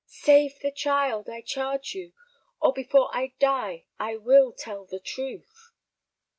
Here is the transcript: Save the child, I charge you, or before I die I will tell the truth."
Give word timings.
Save 0.07 0.61
the 0.61 0.71
child, 0.71 1.29
I 1.29 1.41
charge 1.41 1.93
you, 1.93 2.13
or 2.59 2.73
before 2.73 3.11
I 3.15 3.33
die 3.37 3.85
I 3.99 4.15
will 4.17 4.51
tell 4.51 4.83
the 4.85 4.99
truth." 4.99 5.69